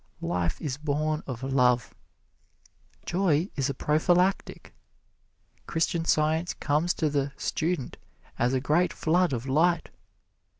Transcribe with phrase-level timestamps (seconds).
[0.23, 1.93] Life is born of love.
[3.05, 4.73] Joy is a prophylactic.
[5.67, 7.97] Christian Science comes to the "student"
[8.39, 9.91] as a great flood of light.